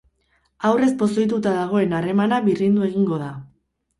Aurrez 0.69 0.89
pozoituta 1.01 1.51
dagoen 1.57 1.93
harremana 1.99 2.39
birrindu 2.47 2.87
egingo 2.87 3.21
da. 3.27 3.31